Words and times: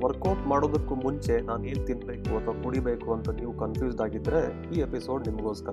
Workout 0.00 0.46
ಮಾಡೋದಕ್ಕೂ 0.46 0.94
ಮುಂಚೆ 0.94 1.40
ನಾನು 1.40 1.64
ಏನು 1.64 1.86
ತಿನ್ನಬೇಕು 1.86 2.38
ಅಥವಾ 2.38 2.62
ಕುಡಿಬೇಕು 2.62 3.12
ಅಂತ 3.12 3.28
ನೀವು 3.28 3.58
ಕನ್ಫ್ಯೂಸ್ಡ್ 3.58 4.00
ಆಗಿದ್ದರೆ 4.00 4.40
ಈ 4.72 4.78
ಎಪಿಸೋಡ್ 4.78 5.28
ನಿಮಗೋಸ್ಕರ. 5.28 5.72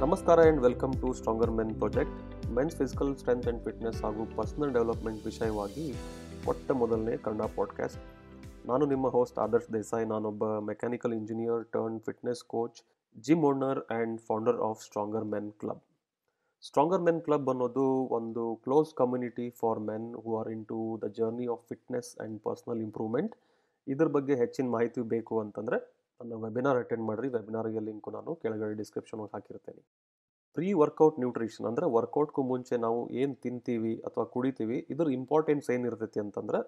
ನಮಸ್ಕಾರ 0.00 0.40
and 0.40 0.60
welcome 0.60 0.94
to 0.94 1.12
stronger 1.12 1.50
men 1.50 1.74
project 1.74 2.46
men's 2.50 2.76
physical 2.76 3.16
strength 3.16 3.46
and 3.46 3.64
fitness 3.64 4.02
ಹಾಗೂ 4.02 4.36
ಪರ್ಸನಲ್ 4.36 4.72
ಡೆವಲಪ್ಮೆಂಟ್ 4.72 5.24
ವಿಷಯವಾಗಿ 5.24 5.94
ಮೊಟ್ಟ 6.46 6.70
ಮೊದಲನೇ 6.70 7.16
ಕನ್ನಡ 7.16 7.42
ಪಾಡ್ಕಾಸ್ಟ್ 7.56 8.00
ನಾನು 8.66 8.86
ನಿಮ್ಮ 8.86 9.08
ಹೋಸ್ಟ್ 9.08 9.38
ಆದರ್ಶ್ 9.38 9.72
ದೇಸಾಯಿ. 9.72 10.08
ನಾನೊಬ್ಬ 10.08 10.58
mechanical 10.58 11.14
engineer 11.14 11.64
turned 11.72 12.00
fitness 12.00 12.44
coach 12.44 12.80
gym 13.20 13.44
owner 13.44 13.80
and 13.90 14.20
founder 14.20 14.56
of 14.56 14.82
stronger 14.84 15.24
men 15.24 15.52
club 15.52 15.82
stronger 16.66 17.02
men 17.02 17.20
club 17.20 17.48
ಅನ್ನೋದು 17.48 17.84
ಒಂದು 18.10 18.56
close 18.64 18.94
community 18.94 19.50
for 19.50 19.78
men 19.80 20.14
who 20.14 20.36
are 20.36 20.48
into 20.66 21.00
the 21.04 21.06
journey 21.18 21.46
of 21.46 21.60
fitness 21.68 22.16
and 22.20 22.42
personal 22.42 22.80
improvement 22.80 23.34
ಇದ್ರ 23.92 24.08
ಬಗ್ಗೆ 24.16 24.34
ಹೆಚ್ಚಿನ 24.42 24.66
ಮಾಹಿತಿ 24.76 25.00
ಬೇಕು 25.14 25.34
ಅಂತಂದರೆ 25.44 25.78
ನನ್ನ 26.20 26.36
ವೆಬಿನಾರ್ 26.44 26.78
ಅಟೆಂಡ್ 26.82 27.04
ಮಾಡಿರಿ. 27.08 27.28
ವೆಬಿನಾರ್ಗೆ 27.36 27.80
ಲಿಂಕು 27.88 28.10
ನಾನು 28.16 28.30
ಕೆಳಗಡೆ 28.42 28.74
ಡಿಸ್ಕ್ರಿಪ್ಷನ್ 28.80 29.20
ಹಾಕಿರ್ತೇನೆ. 29.34 29.82
ಪ್ರೀ 30.56 30.68
ವರ್ಕೌಟ್ 30.82 31.18
ನ್ಯೂಟ್ರಿಷನ್ 31.22 31.66
ಅಂದರೆ 31.70 31.86
ವರ್ಕೌಟ್ಗೂ 31.96 32.42
ಮುಂಚೆ 32.52 32.74
ನಾವು 32.84 33.00
ಏನು 33.20 33.34
ತಿಂತೀವಿ 33.44 33.94
ಅಥವಾ 34.08 34.24
ಕುಡಿತೀವಿ, 34.34 34.78
ಇದ್ರ 34.92 35.06
ಇಂಪಾರ್ಟೆನ್ಸ್ 35.18 35.68
ಏನಿರ್ತೈತಿ 35.74 36.20
ಅಂತಂದ್ರೆ 36.24 36.60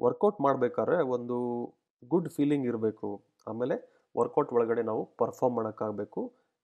ವರ್ಕೌಟ್ 0.00 0.38
ಮಾಡಬೇಕಾದ್ರೆ 0.46 0.96
ಒಂದು 1.16 1.36
ಗುಡ್ 2.12 2.28
ಫೀಲಿಂಗ್ 2.36 2.66
ಇರಬೇಕು. 2.70 3.08
ಆಮೇಲೆ 3.50 3.76
ವರ್ಕೌಟ್ 4.14 4.52
ಒಳಗಡೆ 4.56 4.82
ನಾವು 4.90 5.02
ಪರ್ಫಾರ್ಮ್ 5.22 5.56
ಮಾಡೋಕ್ಕಾಗಬೇಕು 5.58 6.20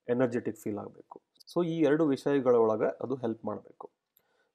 ಎನರ್ಜೆಟಿಕ್ 0.09 0.59
ಫೀಲ್ 0.63 0.81
ಆಗಬೇಕು. 0.85 1.17
ಸೊ 1.53 1.59
ಈ 1.73 1.77
ಎರಡು 1.89 2.05
ವಿಷಯಗಳೊಳಗೆ 2.15 2.89
ಅದು 3.05 3.15
ಹೆಲ್ಪ್ 3.25 3.45
ಮಾಡಬೇಕು. 3.51 3.87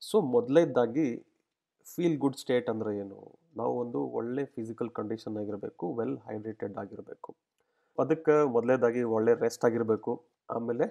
ಸೊ 0.02 0.18
ಮೊದಲೇದಾಗಿ 0.36 1.08
ಫೀಲ್ 1.92 2.18
ಗುಡ್ 2.24 2.38
ಸ್ಟೇಟ್ 2.42 2.68
ಅಂದರೆ 2.74 2.92
ಏನು? 3.04 3.20
ನಾವು 3.60 3.74
ಒಂದು 3.84 4.00
ಒಳ್ಳೆ 4.20 4.44
ಫಿಸಿಕಲ್ 4.56 4.92
ಕಂಡೀಷನ್ 5.00 5.38
ಆಗಿರಬೇಕು, 5.42 5.86
ವೆಲ್ 6.00 6.18
ಹೈಡ್ರೇಟೆಡ್ 6.28 6.76
ಆಗಿರಬೇಕು. 6.84 7.32
ಅದಕ್ಕೆ 7.98 8.36
ಮೊದಲೇದಾಗಿ 8.56 9.02
ಒಳ್ಳೆ 9.16 9.34
ರೆಸ್ಟ್ 9.46 9.66
ಆಗಿರಬೇಕು, 9.70 10.12
ಆಮೇಲೆ 10.56 10.86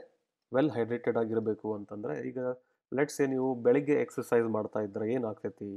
ವೆಲ್ 0.52 0.72
ಹೈಡ್ರೇಟೆಡ್ 0.76 1.18
ಆಗಿರಬೇಕು 1.22 1.68
ಅಂತಂದರೆ 1.78 2.14
ಈಗ 2.30 2.38
ಲೆಟ್ಸ್ 2.92 3.20
ನೀವು 3.34 3.48
ಬೆಳಿಗ್ಗೆ 3.66 3.96
ಎಕ್ಸಸೈಸ್ 4.04 4.48
ಮಾಡ್ತಾ 4.56 4.80
ಇದ್ದರೆ 4.86 5.04
ಏನಾಗ್ತೈತಿ 5.16 5.68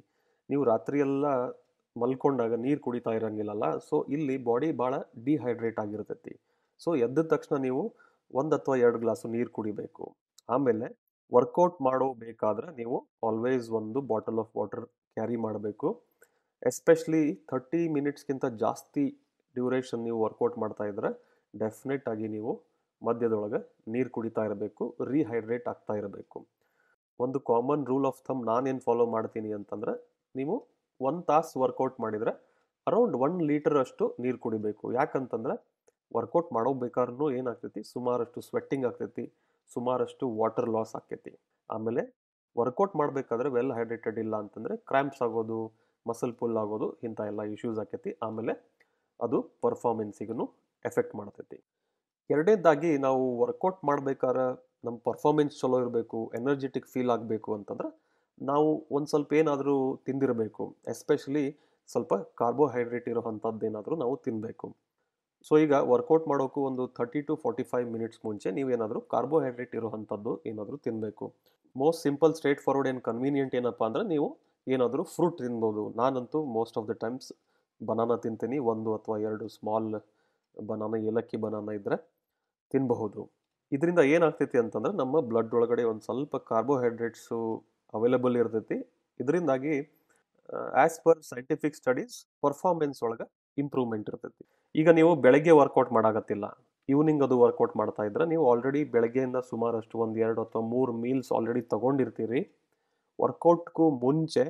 ನೀವು 0.50 0.64
ರಾತ್ರಿಯೆಲ್ಲ 0.72 1.26
ಮಲ್ಕೊಂಡಾಗ 1.96 2.54
ನೀರು 2.64 2.82
ಕುಡಿತಾ 2.86 3.12
ಇರಂಗಿಲ್ಲಲ್ಲ 3.18 3.66
ಸೊ 3.88 3.96
ಇಲ್ಲಿ 4.16 4.36
ಬಾಡಿ 4.48 4.70
ಭಾಳ 4.82 4.94
ಡಿಹೈಡ್ರೇಟ್ 5.28 5.80
ಆಗಿರ್ತೈತಿ. 5.84 6.34
ಸೊ 6.84 6.90
ಎದ್ದ 7.06 7.20
ತಕ್ಷಣ 7.34 7.56
ನೀವು 7.68 7.84
ಒಂದು 8.40 8.54
ಅಥವಾ 8.60 8.76
ಎರಡು 8.84 9.00
ಗ್ಲಾಸು 9.04 9.28
ನೀರು 9.36 9.52
ಕುಡಿಬೇಕು. 9.58 10.06
ಆಮೇಲೆ 10.50 10.88
ವರ್ಕೌಟ್ 11.32 11.78
ಮಾಡೋ 11.88 12.08
ಬೇಕಾದ್ರೆ 12.24 12.68
ನೀವು 12.80 12.98
ಆಲ್ವೇಸ್ 13.28 13.68
ಒಂದು 13.80 14.00
ಬಾಟಲ್ 14.12 14.40
ಆಫ್ 14.44 14.52
ವಾಟರ್ 14.60 14.86
ಕ್ಯಾರಿ 15.18 15.38
ಮಾಡಬೇಕು. 15.46 15.88
ಎಸ್ಪೆಷಲಿ 16.70 17.24
ಥರ್ಟಿ 17.52 17.82
ಮಿನಿಟ್ಸ್ಗಿಂತ 17.96 18.46
ಜಾಸ್ತಿ 18.64 19.06
ಡ್ಯೂರೇಷನ್ 19.56 20.04
ನೀವು 20.08 20.20
ವರ್ಕೌಟ್ 20.26 20.56
ಮಾಡ್ತಾ 20.64 20.86
ಇದ್ರೆ 20.92 21.10
ಡೆಫಿನೆಟ್ 21.54 22.08
ಆಗಿ 22.12 22.28
ನೀವು 22.36 22.52
ಮಧ್ಯದೊಳಗೆ 23.02 23.60
ನೀರು 23.94 24.10
ಕುಡಿತಾ 24.16 24.44
ಇರಬೇಕು 24.50 24.84
ರೀಹೈಡ್ರೇಟ್ 25.14 25.68
ಆಗ್ತಾ 25.72 25.94
ಇರಬೇಕು. 26.02 26.40
ಒಂದು 27.20 27.40
ಕಾಮನ್ 27.50 27.84
ರೂಲ್ 27.90 28.08
ಆಫ್ 28.10 28.22
ಥಮ್ 28.28 28.42
ನಾನೇನು 28.52 28.82
ಫಾಲೋ 28.86 29.06
ಮಾಡ್ತೀನಿ 29.16 29.50
ಅಂತಂದ್ರೆ, 29.58 29.94
ನೀವು 30.36 30.56
ಒಂದು 31.02 31.24
ತಾಸು 31.30 31.56
ವರ್ಕೌಟ್ 31.64 31.98
ಮಾಡಿದರೆ 32.04 32.32
ಅರೌಂಡ್ 32.88 33.16
ಒನ್ 33.26 33.36
ಲೀಟರ್ 33.50 33.78
ಅಷ್ಟು 33.84 34.06
ನೀರು 34.24 34.40
ಕುಡಿಬೇಕು. 34.46 34.86
ಯಾಕಂತಂದ್ರೆ 35.00 35.56
ವರ್ಕೌಟ್ 36.16 36.50
ಮಾಡೋಬೇಕಾದ್ರೂ 36.58 37.28
ಏನಾಗ್ತೈತಿ? 37.40 37.82
ಸುಮಾರಷ್ಟು 37.94 38.40
ಸ್ವೆಟ್ಟಿಂಗ್ 38.48 38.86
ಆಗ್ತೈತಿ, 38.90 39.26
ಸುಮಾರಷ್ಟು 39.76 40.26
ವಾಟರ್ 40.40 40.70
ಲಾಸ್ 40.76 40.94
ಆಗ್ತೈತಿ. 41.00 41.34
ಆಮೇಲೆ 41.70 42.02
ವರ್ಕೌಟ್ 42.56 42.96
ಮಾಡಬೇಕಾದ್ರೆ 42.96 43.50
ವೆಲ್ 43.50 43.74
ಹೈಡ್ರೇಟೆಡ್ 43.78 44.20
ಇಲ್ಲ 44.26 44.36
ಅಂತಂದರೆ 44.44 44.76
ಕ್ರ್ಯಾಂಪ್ಸ್ 44.90 45.22
ಆಗೋದು 45.22 45.60
ಮಸಲ್ 46.06 46.36
ಪುಲ್ 46.40 46.58
ಆಗೋದು 46.58 46.88
ಇಂಥ 47.08 47.20
ಎಲ್ಲ 47.32 47.42
ಇಶ್ಯೂಸ್ 47.56 47.80
ಆಕೈತಿ. 47.80 48.12
ಆಮೇಲೆ 48.22 48.54
ಅದು 49.20 49.38
ಪರ್ಫಾರ್ಮೆನ್ಸಿಗೂ 49.66 50.46
ಎಫೆಕ್ಟ್ 50.86 51.16
ಮಾಡ್ತೈತಿ. 51.16 51.58
ಎರಡನೇದಾಗಿ 52.30 52.92
ನಾವು 52.98 53.24
ವರ್ಕೌಟ್ 53.42 53.80
ಮಾಡ್ಬೇಕಾದ್ರೆ 53.86 54.46
ನಮ್ಮ 54.86 54.98
ಪರ್ಫಾರ್ಮೆನ್ಸ್ 55.10 55.60
ಚಲೋ 55.60 55.78
ಇರಬೇಕು 55.80 56.20
ಎನರ್ಜೆಟಿಕ್ 56.36 56.88
ಫೀಲ್ 56.88 57.12
ಆಗಬೇಕು 57.12 57.50
ಅಂತಂದ್ರೆ 57.54 57.90
ನಾವು 58.42 58.70
ಒಂದು 58.92 59.10
ಸ್ವಲ್ಪ 59.10 59.34
ಏನಾದರೂ 59.34 59.76
ತಿಂದಿರಬೇಕು. 60.08 60.64
ಎಸ್ಪೆಷಲಿ 60.88 61.46
ಸ್ವಲ್ಪ 61.90 62.14
ಕಾರ್ಬೋಹೈಡ್ರೇಟ್ 62.42 63.08
ಇರೋ 63.08 63.22
ಅಂಥದ್ದು 63.32 63.66
ಏನಾದರೂ 63.70 63.96
ನಾವು 63.96 64.16
ತಿನ್ನಬೇಕು 64.26 64.68
ಸೊ 65.46 65.54
ಈಗ 65.58 65.74
ವರ್ಕೌಟ್ 65.92 66.26
ಮಾಡೋಕ್ಕೂ 66.28 66.60
ಒಂದು 66.62 66.84
thirty 66.98 67.22
to 67.22 67.34
forty 67.36 67.64
five 67.64 67.88
minutes 67.92 68.20
ಮುಂಚೆ 68.26 68.52
ನೀವೇನಾದರೂ 68.52 69.00
ಕಾರ್ಬೋಹೈಡ್ರೇಟ್ 69.14 69.76
ಇರೋ 69.76 69.90
ಏನಾದರೂ 70.46 70.78
ತಿನ್ನಬೇಕು 70.78 71.28
ಮೋಸ್ಟ್ 71.82 72.02
ಸಿಂಪಲ್ 72.06 72.34
ಸ್ಟ್ರೇಟ್ 72.38 72.62
ಫಾರ್ವರ್ಡ್ 72.66 72.90
ಏನು 72.92 73.02
ಕನ್ವೀನಿಯಂಟ್ 73.10 73.54
ಏನಪ್ಪ 73.60 73.84
ಅಂದರೆ 73.90 74.04
ನೀವು 74.14 74.28
ಏನಾದರೂ 74.68 75.04
ಫ್ರೂಟ್ 75.14 75.38
ತಿನ್ಬೋದು. 75.44 75.84
ನಾನಂತೂ 76.02 76.40
most 76.58 76.76
of 76.80 76.88
the 76.90 76.96
times 77.04 77.30
banana 77.82 78.16
ತಿಂತೀನಿ. 78.26 78.58
ಒಂದು 78.72 78.90
ಅಥವಾ 78.98 79.16
ಎರಡು 79.28 79.46
ಸ್ಮಾಲ್ 79.58 79.88
ಬನಾನ 80.70 80.96
ಏಲಕ್ಕಿ 81.10 81.38
ಬನಾನ 81.46 81.76
ಇದ್ದರೆ 81.80 81.98
ತಿನ್ನಬಹುದು 82.74 83.22
ಇದರಿಂದ 83.76 84.02
ಏನಾಗ್ತೈತಿ 84.16 84.58
ಅಂತಂದ್ರೆ 84.64 84.94
ನಮ್ಮ 85.02 85.22
ಬ್ಲಡ್ 85.30 85.54
ಒಳಗಡೆ 85.58 85.84
ಒಂದು 85.92 86.04
ಸ್ವಲ್ಪ 86.08 86.36
ಕಾರ್ಬೋಹೈಡ್ರೇಟ್ಸು 86.52 87.40
ಅವೈಲೇಬಲ್ 87.98 88.36
ಇರ್ತೈತಿ. 88.42 88.78
ಇದರಿಂದಾಗಿ 89.20 89.74
as 90.82 90.98
per 91.06 91.20
scientific 91.32 91.76
studies 91.82 92.16
performance 92.46 93.00
ಒಳಗೆ 93.08 93.26
ಇಂಪ್ರೂವ್ಮೆಂಟ್ 93.58 94.08
ಇರ್ತೈತಿ. 94.12 94.44
ಈಗ 94.76 94.90
ನೀವು 95.00 95.12
ಬೆಳಗ್ಗೆ 95.26 95.54
ವರ್ಕೌಟ್ 95.62 95.92
ಮಾಡಾಕತ್ತಿಲ್ಲ. 95.98 96.46
ಈವ್ನಿಂಗ್ 96.90 97.24
ಅದು 97.24 97.36
ವರ್ಕೌಟ್ 97.44 97.76
ಮಾಡ್ತಾ 97.78 98.04
ಇದ್ರೆ 98.04 98.26
ನೀವು 98.26 98.44
ಆಲ್ರೆಡಿ 98.52 98.82
ಬೆಳಗ್ಗೆಯಿಂದ 98.84 99.40
ಸುಮಾರಷ್ಟು 99.52 100.00
ಒಂದು 100.00 100.18
ಎರಡು 100.20 100.40
ಅಥವಾ 100.42 100.64
ಮೂರು 100.74 100.94
ಮೀಲ್ಸ್ 101.04 101.32
ಆಲ್ರೆಡಿ 101.32 101.62
ತೊಗೊಂಡಿರ್ತೀರಿ. 101.74 102.42
ವರ್ಕೌಟ್ಗೂ 103.20 103.86
ಮುಂಚೆ 104.06 104.44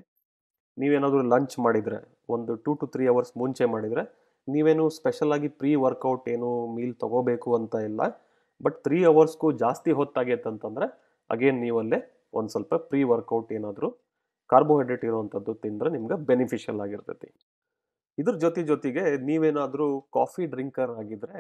ನೀವೇನಾದರೂ 0.77 1.21
ಲಂಚ್ 1.33 1.55
ಮಾಡಿದರೆ, 1.59 1.97
ಒಂದು 2.29 2.51
ಟೂ 2.55 2.71
ಟು 2.73 2.85
ತ್ರೀ 2.87 3.03
ಅವರ್ಸ್ 3.07 3.33
ಮುಂಚೆ 3.37 3.65
ಮಾಡಿದರೆ, 3.65 4.03
ನೀವೇನು 4.47 4.85
ಸ್ಪೆಷಲಾಗಿ 4.89 5.47
ಪ್ರೀ 5.59 5.71
ವರ್ಕೌಟ್ 5.75 6.25
ಏನು 6.29 6.49
ಮೀಲ್ 6.75 6.95
ತೊಗೋಬೇಕು 6.95 7.49
ಅಂತ 7.55 7.75
ಇಲ್ಲ. 7.89 8.01
ಬಟ್ 8.61 8.77
ತ್ರೀ 8.83 8.99
ಅವರ್ಸ್ಗೂ 9.03 9.47
ಜಾಸ್ತಿ 9.63 9.91
ಹೊತ್ತಾಗೈತೆ 9.91 10.49
ಅಂತಂದರೆ 10.49 10.87
ಅಗೇನ್ 11.29 11.59
ನೀವಲ್ಲೇ 11.59 11.99
ಒಂದು 12.33 12.49
ಸ್ವಲ್ಪ 12.49 12.73
ಪ್ರೀ 12.89 13.01
ವರ್ಕೌಟ್ 13.03 13.51
ಏನಾದರೂ 13.53 13.89
ಕಾರ್ಬೋಹೈಡ್ರೇಟ್ 14.49 15.05
ಇರುವಂಥದ್ದು 15.05 15.53
ತಿಂದರೆ 15.53 15.89
ನಿಮ್ಗೆ 15.89 16.15
ಬೆನಿಫಿಷಿಯಲ್ 16.29 16.81
ಆಗಿರ್ತೈತಿ. 16.81 17.29
ಇದ್ರ 18.17 18.33
ಜೊತೆ 18.35 18.61
ಜೊತೆಗೆ 18.63 19.03
ನೀವೇನಾದರೂ 19.29 19.87
ಕಾಫಿ 20.13 20.43
ಡ್ರಿಂಕರ್ 20.45 20.91
ಆಗಿದ್ದರೆ 21.01 21.39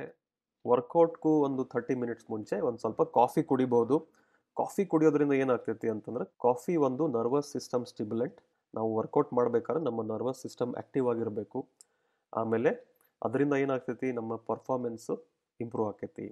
ವರ್ಕೌಟ್ಗೂ 0.65 1.31
ಒಂದು 1.47 1.63
ಥರ್ಟಿ 1.73 1.95
ಮಿನಿಟ್ಸ್ 2.01 2.27
ಮುಂಚೆ 2.33 2.57
ಒಂದು 2.67 2.79
ಸ್ವಲ್ಪ 2.83 3.01
ಕಾಫಿ 3.17 3.41
ಕುಡಿಬೋದು. 3.51 3.97
ಕಾಫಿ 4.57 4.83
ಕುಡಿಯೋದ್ರಿಂದ 4.91 5.33
ಏನಾಗ್ತೈತಿ 5.43 5.87
ಅಂತಂದ್ರೆ 5.93 6.25
ಕಾಫಿ 6.45 6.73
ಒಂದು 6.87 7.03
ನರ್ವಸ್ 7.17 7.49
ಸಿಸ್ಟಮ್ 7.55 7.85
ಸ್ಟಿಬುಲೆಂಟ್ 7.91 8.37
ನಾವು 8.73 8.89
ವರ್ಕೌಟ್ 8.99 9.31
ಮಾಡಬೇಕಾದ್ರೆ 9.37 9.83
ನಮ್ಮ 9.87 10.01
ನರ್ವಸ್ 10.11 10.41
ಸಿಸ್ಟಮ್ 10.45 10.71
ಆ್ಯಕ್ಟಿವ್ 10.75 11.07
ಆಗಿರಬೇಕು. 11.11 11.59
ಆಮೇಲೆ 12.33 12.71
ಅದರಿಂದ 13.25 13.53
ಏನಾಗ್ತೈತಿ 13.63 14.07
ನಮ್ಮ 14.19 14.35
ಪರ್ಫಾರ್ಮೆನ್ಸು 14.49 15.15
ಇಂಪ್ರೂವ್ 15.59 15.87
ಆಕೈತಿ. 15.91 16.27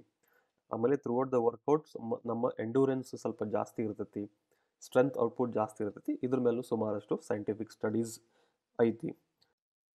ಆಮೇಲೆ 0.70 0.96
ಥ್ರೂ 1.04 1.14
ಔಟ್ 1.20 1.32
ದ 1.34 1.38
ವರ್ಕೌಟ್ಸ್ 1.48 1.94
ನಮ್ಮ 2.30 2.50
ಎಂಡೂರೆನ್ಸ್ 2.64 3.10
ಸ್ವಲ್ಪ 3.22 3.42
ಜಾಸ್ತಿ 3.56 3.80
ಇರ್ತೈತಿ. 3.88 4.24
ಸ್ಟ್ರೆಂತ್ 4.86 5.16
ಔಟ್ಪುಟ್ 5.24 5.52
ಜಾಸ್ತಿ 5.58 5.80
ಇರ್ತೈತಿ. 5.84 6.12
ಇದ್ರ 6.26 6.38
ಮೇಲೂ 6.46 6.62
ಸುಮಾರಷ್ಟು 6.72 7.16
ಸೈಂಟಿಫಿಕ್ 7.28 7.72
ಸ್ಟಡೀಸ್ 7.78 8.14
ಐತಿ. 8.78 9.10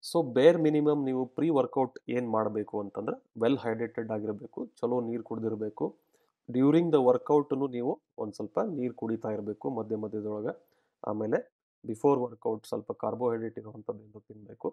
ಸೊ 0.08 0.18
ಬೇರ್ 0.36 0.58
ಮಿನಿಮಮ್ 0.66 1.00
ನೀವು 1.08 1.22
ಪ್ರೀ 1.36 1.46
ವರ್ಕೌಟ್ 1.58 1.96
ಏನು 2.16 2.28
ಮಾಡಬೇಕು 2.36 2.74
ಅಂತಂದ್ರೆ 2.84 3.16
ವೆಲ್ 3.42 3.58
ಹೈಡ್ರೇಟೆಡ್ 3.62 4.10
ಆಗಿರಬೇಕು, 4.16 4.60
ಚಲೋ 4.80 4.96
ನೀರು 5.08 5.24
ಕುಡಿದಿರಬೇಕು. 5.28 5.86
ಡ್ಯೂರಿಂಗ್ 6.48 6.90
ದ 6.94 6.98
ವರ್ಕೌಟನ್ನು 7.08 7.66
ನೀವು 7.76 7.92
ಒಂದು 8.22 8.34
ಸ್ವಲ್ಪ 8.38 8.58
ನೀರು 8.78 8.94
ಕುಡಿತಾ 9.00 9.30
ಇರಬೇಕು 9.36 9.66
ಮಧ್ಯ 9.78 9.96
ಮಧ್ಯದೊಳಗೆ. 10.04 10.52
ಆಮೇಲೆ 11.10 11.38
ಬಿಫೋರ್ 11.84 12.18
ವರ್ಕೌಟ್ 12.24 12.64
ಸ್ವಲ್ಪ 12.70 12.90
ಕಾರ್ಬೋಹೈಡ್ರೇಟ್ 13.02 13.58
ಇರುವಂಥದ್ದು 13.62 14.20
ತಿನ್ನಬೇಕು 14.28 14.68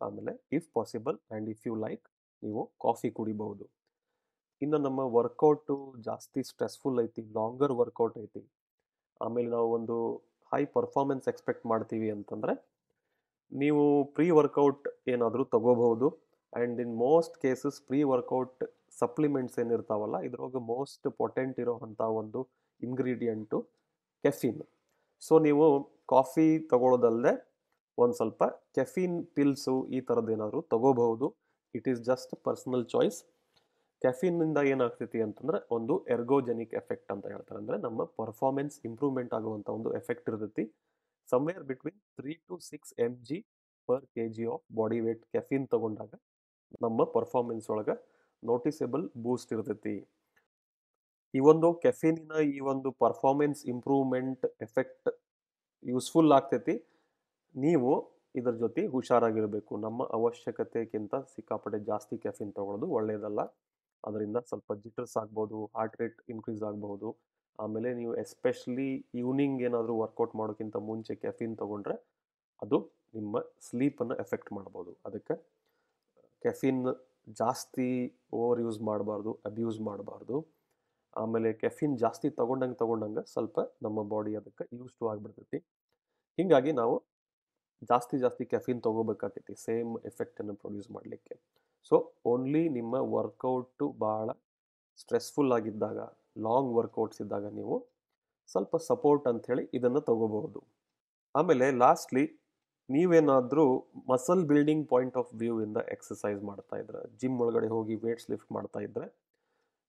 ಆಮೇಲೆ 0.00 0.32
if 0.58 0.68
possible 0.76 1.16
and 1.30 1.48
if 1.54 1.64
you 1.68 1.74
like 1.86 2.04
ನೀವು 2.42 2.62
ಕಾಫಿ 2.84 3.08
ಕುಡಿಬಹುದು. 3.18 3.64
ಇನ್ನು 4.62 4.78
ನಮ್ಮ 4.86 5.00
ವರ್ಕೌಟು 5.16 5.76
ಜಾಸ್ತಿ 6.08 6.40
ಸ್ಟ್ರೆಸ್ಫುಲ್ 6.50 6.98
ಐತಿ 7.04 7.22
ಲಾಂಗರ್ 7.38 7.74
ವರ್ಕೌಟ್ 7.80 8.16
ಐತಿ. 8.24 8.42
ಆಮೇಲೆ 9.20 9.48
ನಾವು 9.56 9.68
ಒಂದು 9.78 9.96
ಹೈ 10.52 10.62
ಪರ್ಫಾರ್ಮೆನ್ಸ್ 10.78 11.26
ಎಕ್ಸ್ಪೆಕ್ಟ್ 11.32 11.66
ಮಾಡ್ತೀವಿ 11.72 12.08
ಅಂತಂದರೆ 12.16 12.54
ನೀವು 13.52 14.04
ಪ್ರೀ 14.16 14.30
ವರ್ಕೌಟ್ 14.30 14.86
ಏನಾದರೂ 15.08 15.44
ತಗೋಬಹುದು. 15.44 16.06
And 16.52 16.80
in 16.80 16.94
most 16.96 17.36
cases 17.38 17.78
pre 17.86 18.02
workout 18.02 18.62
supplements 19.00 19.58
ಏನಿರ್ತಾವಲ್ಲ, 19.58 20.16
ಇದ್ರೊಳಗೆ 20.20 20.60
ಮೋಸ್ಟ್ 20.66 21.06
ಪೊಟೆಂಟ್ 21.12 21.60
ಇರೋವಂಥ 21.60 22.00
ಒಂದು 22.00 22.40
ಇಂಗ್ರೀಡಿಯೆಂಟು 22.82 23.58
ಕೆಫಿನ್. 24.24 24.62
ಸೊ, 25.22 25.38
ನೀವು 25.38 25.64
ಕಾಫಿ 26.08 26.46
ತಗೊಳ್ಳೋದಲ್ಲದೆ 26.68 27.34
ಒಂದು 27.98 28.14
ಸ್ವಲ್ಪ 28.14 28.44
ಕೆಫಿನ್ 28.74 29.26
ಪಿಲ್ಸು 29.26 29.74
ಈ 29.96 30.00
ಥರದ್ದು 30.00 30.32
ಏನಾದರೂ 30.32 30.60
ತಗೋಬಹುದು. 30.62 31.26
It 31.74 31.88
is 31.88 32.00
just 32.00 32.32
personal 32.42 32.84
choice. 32.86 33.18
ಕೆಫಿನ್ನಿಂದ 34.02 34.58
ಏನಾಗ್ತೈತಿ 34.72 35.20
ಅಂತಂದ್ರೆ 35.20 35.58
ಒಂದು 35.70 35.94
ಎರ್ಗೋಜೆನಿಕ್ 36.06 36.74
ಎಫೆಕ್ಟ್ 36.74 37.12
ಅಂತ 37.12 37.26
ಹೇಳ್ತಾರೆ. 37.26 37.58
ಅಂದರೆ 37.58 37.78
ನಮ್ಮ 37.78 38.04
ಪರ್ಫಾರ್ಮೆನ್ಸ್ 38.04 38.80
ಇಂಪ್ರೂವ್ಮೆಂಟ್ 38.84 39.34
ಆಗುವಂಥ 39.34 39.68
ಒಂದು 39.68 39.94
ಎಫೆಕ್ಟ್ 39.94 40.28
ಇರ್ತೈತಿ. 40.28 40.64
Somewhere 41.28 41.62
between 41.70 42.00
three 42.18 42.32
to 42.48 42.54
six 42.70 42.92
M 43.06 43.14
G 43.28 43.38
per 43.88 44.04
K 44.14 44.24
G 44.36 44.44
of 44.54 44.64
body 44.78 44.98
weight 45.06 45.22
caffeine 45.34 45.66
ತಗೊಂಡಾಗ 45.74 46.12
ನಮ್ಮ 46.84 47.04
ಪರ್ಫಾರ್ಮೆನ್ಸ್ 47.16 47.66
ಒಳಗೆ 47.74 47.94
ನೋಟಿಸೇಬಲ್ 48.42 49.04
ಬೂಸ್ಟ್ 49.24 49.52
ಇರ್ತೈತಿ. 49.56 49.94
ಈ 51.34 51.40
ಒಂದು 51.52 51.68
ಕೆಫಿನಿನ 51.84 52.34
ಈ 52.54 52.58
ಒಂದು 52.72 52.88
ಪರ್ಫಾರ್ಮೆನ್ಸ್ 53.04 53.60
ಇಂಪ್ರೂವ್ಮೆಂಟ್ 53.72 54.44
ಎಫೆಕ್ಟ್ 54.66 55.08
ಯೂಸ್ಫುಲ್ 55.82 56.32
ಆಗ್ತೈತಿ. 56.38 56.74
ನೀವು 57.54 57.90
ಇದರ 58.34 58.54
ಜೊತೆ 58.62 58.82
ಹುಷಾರಾಗಿರಬೇಕು. 58.94 59.72
ನಮ್ಮ 59.86 60.02
ಅವಶ್ಯಕತೆಗಿಂತ 60.18 61.14
ಸಿಕ್ಕಾಪಟ್ಟೆ 61.34 61.80
ಜಾಸ್ತಿ 61.90 62.16
ಕೆಫಿನ್ 62.24 62.52
ತಗೊಳ್ಳೋದು 62.58 62.88
ಒಳ್ಳೆಯದಲ್ಲ 62.98 63.40
ಅದರಿಂದ 64.04 64.38
ಸ್ವಲ್ಪ 64.50 64.72
ಜಿಟರ್ಸ್ 64.84 65.16
ಆಗ್ಬೋದು 65.22 65.58
ಹಾರ್ಟ್ 65.76 65.98
ರೇಟ್ 66.00 66.18
ಇನ್ಕ್ರೀಸ್ 66.32 66.64
ಆಗಬಹುದು 66.70 67.08
ಆಮೇಲೆ 67.58 67.94
ನೀವು 67.94 68.14
ಎಸ್ಪೆಷಲಿ 68.16 69.06
ಈವ್ನಿಂಗ್ 69.14 69.62
ಏನಾದರೂ 69.62 70.00
ವರ್ಕೌಟ್ 70.00 70.36
ಮಾಡೋಕ್ಕಿಂತ 70.36 70.76
ಮುಂಚೆ 70.76 71.14
ಕೆಫಿನ್ 71.14 71.56
ತೊಗೊಂಡ್ರೆ 71.56 71.94
ಅದು 72.62 72.92
ನಿಮ್ಮ 73.14 73.40
ಸ್ಲೀಪನ್ನು 73.40 74.16
ಎಫೆಕ್ಟ್ 74.16 74.52
ಮಾಡ್ಬೋದು. 74.52 74.98
ಅದಕ್ಕೆ 75.06 75.34
ಕೆಫಿನ್ 76.42 76.86
ಜಾಸ್ತಿ 77.28 78.20
ಓವರ್ 78.32 78.60
ಯೂಸ್ 78.60 78.80
ಮಾಡಬಾರ್ದು, 78.80 79.38
ಅಬ್ಯೂಸ್ 79.46 79.80
ಮಾಡಬಾರ್ದು. 79.80 80.46
ಆಮೇಲೆ 81.16 81.52
ಕೆಫಿನ್ 81.52 81.98
ಜಾಸ್ತಿ 81.98 82.30
ತೊಗೊಂಡಂಗೆ 82.30 82.74
ತೊಗೊಂಡಂಗೆ 82.74 83.32
ಸ್ವಲ್ಪ 83.32 83.60
ನಮ್ಮ 83.82 84.02
ಬಾಡಿ 84.02 84.34
ಅದಕ್ಕೆ 84.34 84.76
ಯೂಸ್ 84.76 84.94
ಟು 84.94 85.08
ಆಗಿಬಿಡ್ತೈತಿ. 85.08 85.58
ಹೀಗಾಗಿ 86.38 86.72
ನಾವು 86.72 87.02
ಜಾಸ್ತಿ 87.84 88.18
ಜಾಸ್ತಿ 88.18 88.44
ಕೆಫಿನ್ 88.44 88.82
ತೊಗೋಬೇಕಾಗ್ತೈತಿ, 88.82 89.54
ಸೇಮ್ 89.54 89.98
ಎಫೆಕ್ಟನ್ನು 90.06 90.54
ಪ್ರೊಡ್ಯೂಸ್ 90.54 90.90
ಮಾಡಲಿಕ್ಕೆ. 90.90 91.40
ಸೊ, 91.88 92.14
ಓನ್ಲಿ 92.24 92.68
ನಿಮ್ಮ 92.68 92.94
ವರ್ಕೌಟು 92.94 93.92
ಭಾಳ 93.92 94.30
ಸ್ಟ್ರೆಸ್ಫುಲ್ 94.96 95.52
ಆಗಿದ್ದಾಗ 95.52 95.98
ಲಾಂಗ್ 96.36 96.70
ವರ್ಕೌಟ್ಸ್ 96.78 97.20
ಇದ್ದಾಗ 97.24 97.46
ನೀವು 97.58 97.76
ಸ್ವಲ್ಪ 98.48 98.76
ಸಪೋರ್ಟ್ 98.90 99.26
ಅಂಥೇಳಿ 99.30 99.64
ಇದನ್ನು 99.74 100.00
ತಗೋಬಹುದು. 100.00 100.60
ಆಮೇಲೆ 101.34 101.66
ಲಾಸ್ಟ್ಲಿ 101.82 102.24
ನೀವೇನಾದರೂ 102.88 103.64
muscle 104.10 104.44
building 104.44 104.88
point 104.88 105.16
of 105.16 105.30
view 105.34 105.54
ಇಂದ 105.66 105.78
ಎಕ್ಸಸೈಸ್ 105.94 106.40
ಮಾಡ್ತಾ 106.42 106.76
ಇದ್ರೆ 106.76 107.00
ಜಿಮ್ 107.20 107.38
ಒಳಗಡೆ 107.40 107.68
ಹೋಗಿ 107.76 107.94
ವೇಟ್ಸ್ 108.04 108.28
ಲಿಫ್ಟ್ 108.30 108.50
ಮಾಡ್ತಾ 108.52 108.80
ಇದ್ರೆ, 108.80 109.06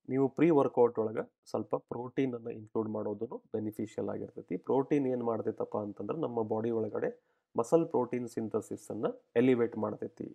ನೀವು 0.10 0.26
ಪ್ರೀ 0.28 0.48
ವರ್ಕೌಟ್ 0.50 0.98
ಒಳಗೆ 1.04 1.24
ಸ್ವಲ್ಪ 1.52 1.76
ಪ್ರೋಟೀನನ್ನು 1.92 2.52
ಇನ್ಕ್ಲೂಡ್ 2.60 2.90
ಮಾಡೋದು 2.90 3.28
ಬೆನಿಫಿಷಿಯಲ್ 3.56 4.10
ಆಗಿರ್ತೈತಿ. 4.10 4.58
ಪ್ರೋಟೀನ್ 4.58 5.08
ಏನು 5.14 5.26
ಮಾಡ್ತೈತಪ್ಪ 5.26 5.78
ಅಂತಂದ್ರೆ 5.78 6.18
ನಮ್ಮ 6.26 6.42
ಬಾಡಿ 6.54 6.72
ಒಳಗಡೆ 6.72 7.10
ಮಸಲ್ 7.56 7.86
ಪ್ರೋಟೀನ್ 7.88 8.28
ಸಿಂಥಸಿಸನ್ನು 8.28 9.10
ಎಲಿವೇಟ್ 9.36 9.76
ಮಾಡ್ತೈತಿ. 9.78 10.28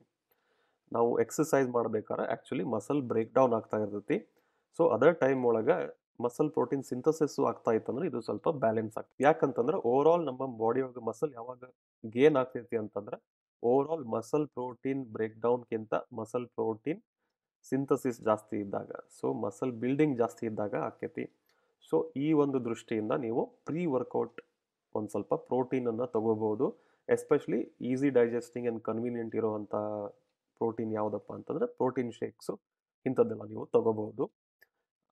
ನಾವು 0.93 1.11
ಎಕ್ಸಸೈಸ್ 1.21 1.69
ಮಾಡಬೇಕಾದ್ರೆ 1.69 2.27
ಆ್ಯಕ್ಚುಲಿ 2.27 2.65
ಮಸಲ್ 2.75 3.03
ಬ್ರೇಕ್ 3.03 3.33
ಡೌನ್ 3.35 3.53
ಆಗ್ತಾ 3.59 3.79
ಇರ್ತೈತಿ. 3.85 4.19
ಸೊ 4.79 4.83
ಅದರ್ 4.89 5.15
ಟೈಮ್ 5.21 5.41
ಒಳಗೆ 5.45 5.77
ಮಸಲ್ 6.25 6.51
ಪ್ರೋಟೀನ್ 6.51 6.85
ಸಿಂಥಸಿಸ್ 6.91 7.37
ಆಗ್ತಾ 7.51 7.73
ಇತ್ತಂದ್ರೆ 7.73 8.07
ಇದು 8.11 8.19
ಸ್ವಲ್ಪ 8.29 8.49
ಬ್ಯಾಲೆನ್ಸ್ 8.65 8.97
ಆಗ್ತದೆ 8.99 9.25
ಯಾಕಂತಂದ್ರೆ 9.27 9.77
ಓವರ್ 9.91 10.09
ಆಲ್ 10.13 10.25
ನಮ್ಮ 10.25 10.47
ಬಾಡಿ 10.63 10.83
ಒಳಗೆ 10.87 11.03
ಮಸಲ್ 11.11 11.33
ಯಾವಾಗ 11.35 11.71
ಗೇನ್ 12.05 12.37
ಆಗ್ತೈತಿ 12.43 12.79
ಅಂತಂದ್ರೆ 12.83 13.19
over 13.63 13.89
all 13.95 14.05
muscle 14.15 14.47
protein 14.49 15.03
break 15.17 15.37
ಡೌನ್ಗಿಂತ 15.41 15.95
muscle 16.21 16.49
protein 16.59 17.01
synthesis 17.67 18.21
ಜಾಸ್ತಿ 18.21 18.57
ಇದ್ದಾಗ 18.65 18.93
ಸೊ 19.19 19.29
ಮಸಲ್ 19.45 19.75
ಬಿಲ್ಡಿಂಗ್ 19.83 20.17
ಜಾಸ್ತಿ 20.19 20.45
ಇದ್ದಾಗ 20.47 20.75
ಆಕೈತಿ 20.89 21.25
ಸೊ 21.93 21.97
ಈ 22.25 22.29
ಒಂದು 22.43 22.59
ದೃಷ್ಟಿಯಿಂದ 22.65 23.13
ನೀವು 23.27 23.43
ಪ್ರೀ 23.69 23.83
ವರ್ಕೌಟ್ 23.95 24.41
ಒಂದು 24.95 25.11
ಸ್ವಲ್ಪ 25.11 25.35
ಪ್ರೋಟೀನನ್ನು 25.51 26.07
ತಗೋಬಹುದು. 26.15 26.67
Especially 27.09 27.61
easy 27.91 28.09
digesting 28.11 28.67
and 28.67 28.83
convenient 28.89 29.35
ಇರೋವಂಥ 29.39 29.75
ಪ್ರೋಟೀನ್ 30.61 30.93
ಯಾವುದಪ್ಪ 30.99 31.31
ಅಂತಂದರೆ 31.39 31.67
ಪ್ರೋಟೀನ್ 31.79 32.13
ಶೇಕ್ಸು 32.21 32.55
ಇಂಥದ್ದೆಲ್ಲ 33.07 33.45
ನೀವು 33.53 33.65
ತಗೋಬಹುದು. 33.77 34.25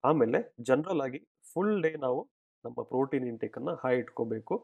ಆಮೇಲೆ 0.03 0.39
ಜನರಲ್ 0.67 1.01
ಆಗಿ 1.05 1.19
ಫುಲ್ 1.51 1.75
ಡೇ 1.83 1.91
ನಾವು 2.05 2.19
ನಮ್ಮ 2.65 2.81
ಪ್ರೋಟೀನ್ 2.91 3.25
ಇಂಟೇಕನ್ನು 3.31 3.73
ಹೈ 3.83 3.93
ಇಟ್ಕೋಬೇಕು. 4.01 4.55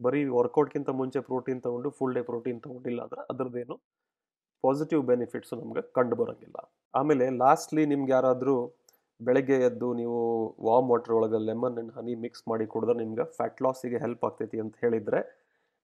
ಬರೀ 0.00 0.20
ವರ್ಕೌಟ್ಗಿಂತ 0.38 0.90
ಮುಂಚೆ 1.00 1.20
ಪ್ರೋಟೀನ್ 1.28 1.60
ತೊಗೊಂಡು 1.62 1.90
ಫುಲ್ 1.98 2.14
ಡೇ 2.14 2.22
ಪ್ರೋಟೀನ್ 2.22 2.58
ತೊಗೊಂಡಿಲ್ಲ 2.66 3.00
ಅಂದ್ರೆ 3.06 3.22
ಅದರದ್ದೇನು 3.32 3.76
ಪಾಸಿಟಿವ್ 4.64 5.02
ಬೆನಿಫಿಟ್ಸು 5.10 5.54
ನಮ್ಗೆ 5.60 5.82
ಕಂಡು 5.96 6.16
ಬರೋಂಗಿಲ್ಲ. 6.20 6.58
ಆಮೇಲೆ 6.94 7.24
ಲಾಸ್ಟ್ಲಿ 7.42 7.82
ನಿಮ್ಗೆ 7.86 8.12
ಯಾರಾದರೂ 8.16 8.56
ಬೆಳಗ್ಗೆ 9.20 9.56
ಎದ್ದು 9.68 9.88
ನೀವು 9.94 10.18
ವಾಮ್ 10.66 10.88
ವಾಟರ್ 10.90 11.14
ಒಳಗೆ 11.18 11.38
ಲೆಮನ್ 11.46 11.76
ಆ್ಯಂಡ್ 11.76 11.92
ಹನಿ 11.96 12.14
ಮಿಕ್ಸ್ 12.24 12.44
ಮಾಡಿ 12.50 12.66
ಕುಡಿದ್ರೆ 12.66 12.96
ನಿಮ್ಗೆ 12.98 13.24
ಫ್ಯಾಟ್ 13.36 13.62
ಲಾಸಿಗೆ 13.62 13.98
ಹೆಲ್ಪ್ 13.98 14.24
ಆಗ್ತೈತಿ 14.24 14.58
ಅಂತ 14.64 14.76
ಹೇಳಿದರೆ 14.84 15.20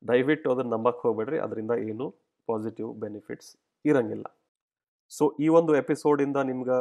ದಯವಿಟ್ಟು 0.02 0.48
ಅದನ್ನು 0.52 0.72
ನಂಬಕ್ಕೆ 0.76 1.02
ಹೋಗ್ಬೇಡ್ರಿ. 1.08 1.38
ಅದರಿಂದ 1.38 1.72
ಏನು 1.90 2.06
ಪಾಸಿಟಿವ್ 2.48 2.90
ಬೆನಿಫಿಟ್ಸ್ 3.04 3.50
ಇರಂಗಿಲ್ಲ. 3.84 4.26
ಸೊ 5.12 5.24
ಈ 5.40 5.48
ಒಂದು 5.58 5.72
ಎಪಿಸೋಡಿಂದ 5.82 6.38
ನಿಮ್ಗೆ 6.50 6.78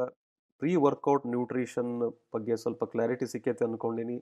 ಪ್ರೀ 0.64 0.74
ವರ್ಕೌಟ್ 0.84 1.24
ನ್ಯೂಟ್ರಿಷನ್ 1.32 1.90
ಬಗ್ಗೆ 2.34 2.56
ಸ್ವಲ್ಪ 2.62 2.84
ಕ್ಲಾರಿಟಿ 2.92 3.26
ಸಿಕ್ಕೈತೆ 3.32 3.64
ಅಂದ್ಕೊಂಡಿನಿ 3.66 4.16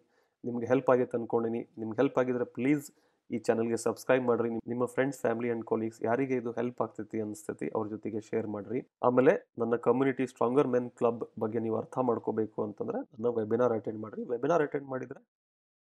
ನಿಮ್ಗೆ 0.47 0.67
ಹೆಲ್ಪ್ 0.69 0.87
ಆಗೈತೆ 0.93 1.13
ಅಂದ್ಕೊಂಡಿನಿ 1.17 1.59
ನಿಮ್ಗೆ 1.81 1.97
ಹೆಲ್ಪ್ 1.99 2.17
ಆಗಿದ್ರೆ 2.21 2.45
ಪ್ಲೀಸ್ 2.55 2.85
ಈ 3.29 3.37
ಚಾನಲ್ಗೆ 3.47 3.77
ಸಬ್ಸ್ಕ್ರೈಬ್ 3.83 4.23
ಮಾಡಿರಿ. 4.29 4.49
ನಿಮ್ಮ 4.71 4.85
ಫ್ರೆಂಡ್ಸ್, 4.93 5.19
ಫ್ಯಾಮಿಲಿ 5.25 5.49
ಆ್ಯಂಡ್ 5.49 5.65
ಕೊಲೀಗ್ಸ್ 5.71 5.99
ಯಾರಿಗೆ 6.07 6.35
ಇದು 6.41 6.51
ಹೆಲ್ಪ್ 6.59 6.79
ಆಗ್ತೈತಿ 6.85 7.19
ಅನಿಸ್ತೈತಿ 7.25 7.67
ಅವ್ರ 7.75 7.85
ಜೊತೆಗೆ 7.93 8.21
ಶೇರ್ 8.29 8.47
ಮಾಡಿರಿ. 8.55 8.79
ಆಮೇಲೆ 9.09 9.33
ನನ್ನ 9.63 9.77
ಕಮ್ಯುನಿಟಿ 9.87 10.25
ಸ್ಟ್ರಾಂಗರ್ 10.31 10.69
ಮೆನ್ 10.75 10.87
ಕ್ಲಬ್ 11.01 11.21
ಬಗ್ಗೆ 11.43 11.61
ನೀವು 11.65 11.77
ಅರ್ಥ 11.81 11.97
ಮಾಡ್ಕೋಬೇಕು 12.09 12.59
ಅಂತಂದರೆ 12.67 13.01
ನನ್ನ 13.11 13.33
ವೆಬಿನಾರ್ 13.39 13.75
ಅಟೆಂಡ್ 13.77 14.01
ಮಾಡಿರಿ. 14.05 14.23
ವೆಬಿನಾರ್ 14.33 14.63
ಅಟೆಂಡ್ 14.67 14.89
ಮಾಡಿದರೆ 14.93 15.21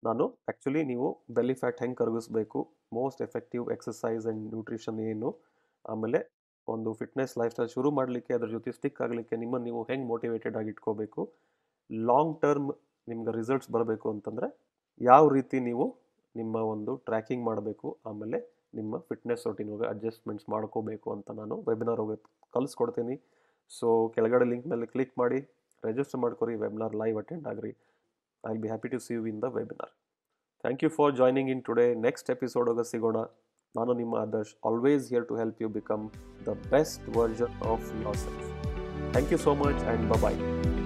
ನಾನು 0.04 0.26
ಆ್ಯಕ್ಚುಲಿ 0.52 0.84
ನೀವು 0.94 1.10
ಬೆಲ್ಲಿ 1.40 1.58
ಫ್ಯಾಟ್ 1.64 1.82
ಹೆಂಗೆ 1.86 2.00
ಕರಗಿಸ್ಬೇಕು, 2.04 2.62
most 3.00 3.24
effective 3.28 3.66
exercise 3.78 4.26
and 4.28 4.44
nutrition 4.54 5.02
ಏನು, 5.12 5.32
ಆಮೇಲೆ 5.94 6.22
ಒಂದು 6.74 6.90
ಫಿಟ್ನೆಸ್ 7.00 7.34
ಲೈಫ್ 7.40 7.54
ಸ್ಟೈಲ್ 7.56 7.72
ಶುರು 7.76 7.90
ಮಾಡಲಿಕ್ಕೆ, 7.98 8.32
ಅದ್ರ 8.38 8.48
ಜೊತೆ 8.56 8.72
ಸ್ಟಿಕ್ 8.78 9.00
ಆಗಲಿಕ್ಕೆ 9.06 9.36
ನಿಮ್ಮನ್ನು 9.44 9.66
ನೀವು 9.70 9.82
ಹೆಂಗೆ 9.90 10.08
ಮೋಟಿವೇಟೆಡ್ 10.12 10.56
ಆಗಿ 10.60 10.70
ಇಟ್ಕೋಬೇಕು? 10.74 11.22
ಲಾಂಗ್ 12.10 12.36
ಟರ್ಮ್ 12.44 12.70
ನಿಮ್ಗೆ 13.08 13.34
ರಿಸಲ್ಟ್ಸ್ 13.40 13.70
ಬರಬೇಕು 13.76 14.08
ಅಂತಂದರೆ 14.14 14.48
ಯಾವ 15.02 15.24
ರೀತಿ 15.38 15.58
ನೀವು 15.70 15.86
ನಿಮ್ಮ 16.36 16.56
ಒಂದು 16.74 16.94
ಟ್ರ್ಯಾಕಿಂಗ್ 17.08 17.44
ಮಾಡಬೇಕು, 17.50 17.88
ಆಮೇಲೆ 18.10 18.38
ನಿಮ್ಮ 18.78 18.98
ಫಿಟ್ನೆಸ್ 19.10 19.44
ರೊಟೀನ್ 19.48 19.70
ಹೋಗಿ 19.74 19.86
ಅಡ್ಜಸ್ಟ್ಮೆಂಟ್ಸ್ 19.92 20.48
ಮಾಡ್ಕೋಬೇಕು 20.54 21.10
ಅಂತ 21.16 21.28
ನಾನು 21.42 21.56
ವೆಬಿನಾರ್ 21.70 22.02
ಹೋಗಿ 22.04 22.18
ಕಲಿಸ್ಕೊಡ್ತೀನಿ. 22.56 23.16
ಸೊ 23.72 23.88
ಕೆಳಗಡೆ 24.16 24.46
ಲಿಂಕ್ 24.52 24.66
ಮೇಲೆ 24.72 24.88
ಕ್ಲಿಕ್ 24.94 25.14
ಮಾಡಿ 25.22 25.40
ರಿಜಿಸ್ಟರ್ 25.84 26.20
ಮಾಡ್ಕೊರಿ 26.24 26.54
webinar 26.64 26.96
live 27.02 27.18
attend 27.22 27.46
agri. 27.52 27.72
I 28.44 28.52
will 28.52 28.62
be 28.66 28.70
happy 28.72 28.90
to 28.94 29.00
see 29.06 29.14
you 29.16 29.22
in 29.32 29.40
the 29.46 29.48
webinar 29.58 29.94
thank 30.64 30.84
you 30.86 30.90
for 30.98 31.14
joining 31.20 31.50
in 31.54 31.62
today 31.68 31.86
next 32.08 32.30
ಎಪಿಸೋಡಾಗ 32.36 32.84
ಸಿಗೋಣ. 32.92 33.20
Nananim 33.76 34.12
Adarsh 34.24 34.54
always 34.62 35.10
here 35.10 35.24
to 35.26 35.36
help 35.36 35.60
you 35.60 35.70
become 35.70 36.12
the 36.44 36.56
best 36.76 37.02
version 37.20 37.48
of 37.62 37.82
yourself. 38.02 38.52
Thank 39.12 39.32
you 39.32 39.38
so 39.38 39.56
much 39.56 39.82
and 39.84 40.10
bye 40.10 40.18
bye. 40.18 40.85